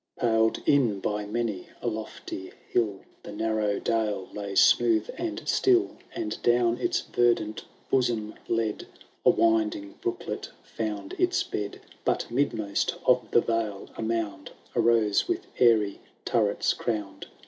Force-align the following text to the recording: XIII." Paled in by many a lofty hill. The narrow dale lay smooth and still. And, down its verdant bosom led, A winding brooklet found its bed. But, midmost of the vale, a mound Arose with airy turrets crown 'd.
XIII." 0.19 0.29
Paled 0.29 0.63
in 0.65 0.99
by 0.99 1.27
many 1.27 1.67
a 1.79 1.85
lofty 1.87 2.51
hill. 2.69 3.01
The 3.21 3.31
narrow 3.31 3.77
dale 3.77 4.29
lay 4.33 4.55
smooth 4.55 5.07
and 5.15 5.47
still. 5.47 5.97
And, 6.15 6.41
down 6.41 6.79
its 6.79 7.01
verdant 7.01 7.65
bosom 7.91 8.33
led, 8.47 8.87
A 9.23 9.29
winding 9.29 9.93
brooklet 10.01 10.49
found 10.63 11.13
its 11.19 11.43
bed. 11.43 11.81
But, 12.03 12.31
midmost 12.31 12.95
of 13.05 13.29
the 13.29 13.41
vale, 13.41 13.91
a 13.95 14.01
mound 14.01 14.49
Arose 14.75 15.27
with 15.27 15.45
airy 15.59 15.99
turrets 16.25 16.73
crown 16.73 17.19
'd. 17.19 17.27